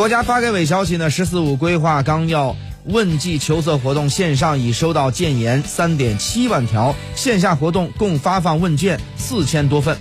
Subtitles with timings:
[0.00, 2.56] 国家发改委消息呢十四五规划纲要
[2.86, 9.94] 问计求策活动线上已收到建言三点七万条线下活动共发放问卷四千多份。